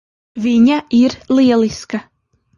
[0.45, 2.03] Viņa ir lieliska.